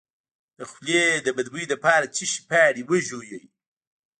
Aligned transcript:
د 0.57 0.59
خولې 0.71 1.03
د 1.25 1.27
بد 1.37 1.47
بوی 1.53 1.65
لپاره 1.73 2.03
د 2.07 2.11
څه 2.17 2.25
شي 2.31 2.41
پاڼې 2.49 2.81
وژويئ؟ 2.89 3.41